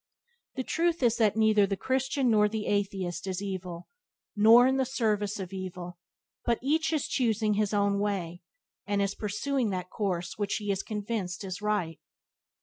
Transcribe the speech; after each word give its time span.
The 0.55 0.63
truth 0.63 1.03
is 1.03 1.17
that 1.17 1.37
neither 1.37 1.67
the 1.67 1.77
Christian 1.77 2.31
nor 2.31 2.49
the 2.49 2.65
Atheist 2.65 3.27
is 3.27 3.39
evil, 3.39 3.87
nor 4.35 4.65
in 4.65 4.77
the 4.77 4.83
service 4.83 5.37
of 5.39 5.53
evil, 5.53 5.99
but 6.43 6.57
each 6.63 6.91
is 6.91 7.07
choosing 7.07 7.53
his 7.53 7.71
own 7.71 7.99
way, 7.99 8.41
and 8.87 8.99
is 8.99 9.13
pursuing 9.13 9.69
that 9.69 9.91
course 9.91 10.39
which 10.39 10.55
he 10.55 10.71
is 10.71 10.81
convinced 10.81 11.43
is 11.43 11.61
right. 11.61 11.99